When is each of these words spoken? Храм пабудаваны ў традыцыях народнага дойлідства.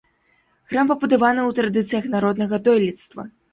Храм 0.71 0.87
пабудаваны 0.91 1.45
ў 1.45 1.51
традыцыях 1.61 2.09
народнага 2.17 2.63
дойлідства. 2.71 3.31